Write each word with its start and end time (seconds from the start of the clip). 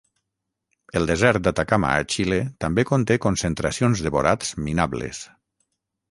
El 0.99 1.03
desert 1.09 1.41
d'Atacama 1.47 1.91
a 1.97 2.07
Xile 2.13 2.39
també 2.65 2.85
conté 2.91 3.17
concentracions 3.25 4.01
de 4.07 4.13
borats 4.15 4.55
minables. 4.69 5.21